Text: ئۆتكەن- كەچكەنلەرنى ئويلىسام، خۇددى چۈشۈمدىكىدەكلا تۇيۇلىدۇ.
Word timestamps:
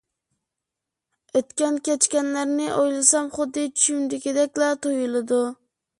ئۆتكەن- 1.35 1.77
كەچكەنلەرنى 1.89 2.71
ئويلىسام، 2.79 3.27
خۇددى 3.37 3.67
چۈشۈمدىكىدەكلا 3.77 4.75
تۇيۇلىدۇ. 4.87 5.45